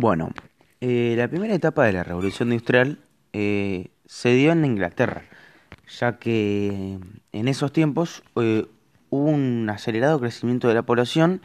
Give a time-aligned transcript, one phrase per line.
[0.00, 0.30] Bueno,
[0.80, 3.00] eh, la primera etapa de la revolución industrial
[3.32, 5.24] eh, se dio en Inglaterra,
[5.88, 7.00] ya que
[7.32, 8.66] en esos tiempos eh,
[9.10, 11.42] hubo un acelerado crecimiento de la población,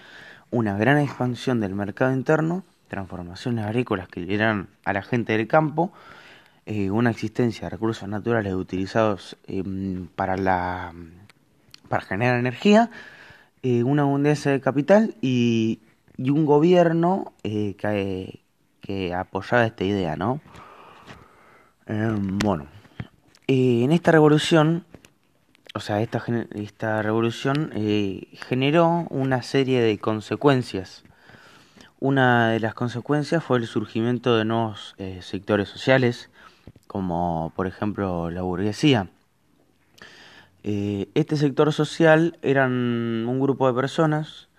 [0.51, 5.91] una gran expansión del mercado interno, transformaciones agrícolas que liberan a la gente del campo,
[6.91, 10.93] una existencia de recursos naturales utilizados em, para, la,
[11.89, 12.91] para generar energía,
[13.63, 15.79] una abundancia de capital y,
[16.17, 18.42] y un gobierno que
[18.83, 20.41] que apoyaba esta idea, ¿no?
[21.87, 22.67] Em, bueno,
[23.47, 24.85] en esta revolución,
[25.73, 31.03] o sea, esta, esta revolución eh, generó una serie de consecuencias.
[31.99, 36.29] Una de las consecuencias fue el surgimiento de nuevos eh, sectores sociales,
[36.87, 39.07] como por ejemplo la burguesía.
[40.63, 42.71] Eh, este sector social eran
[43.27, 44.49] un grupo de personas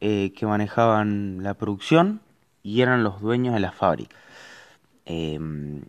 [0.00, 2.22] que manejaban la producción
[2.62, 4.16] y eran los dueños de la fábrica.
[5.04, 5.82] Em,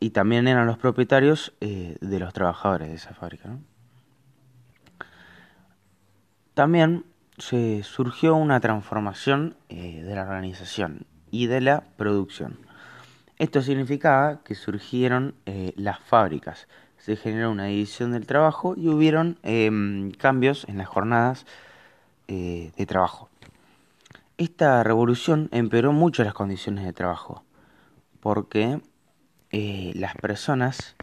[0.00, 3.56] y también eran los propietarios eh, de los trabajadores de esa fábrica.
[6.54, 7.04] También
[7.36, 12.58] se surgió una transformación eh, de la organización y de la producción.
[13.38, 19.38] Esto significaba que surgieron eh, las fábricas, se generó una división del trabajo y hubieron
[19.44, 21.46] em, cambios en las jornadas
[22.26, 23.30] de trabajo.
[24.38, 27.42] Esta revolución empeoró mucho las condiciones de trabajo,
[28.20, 28.80] porque
[29.50, 30.94] eh, las personas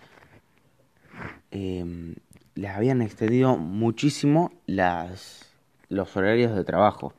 [1.51, 2.15] eh,
[2.55, 5.53] les habían extendido muchísimo las,
[5.89, 7.13] los horarios de trabajo.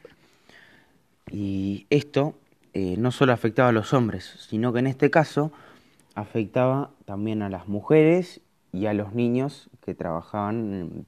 [1.30, 2.38] Y esto
[2.72, 5.52] eh, no solo afectaba a los hombres, sino que en este caso
[6.14, 8.40] afectaba también a las mujeres
[8.72, 11.04] y a los niños que trabajaban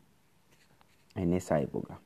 [1.15, 1.99] en esa época.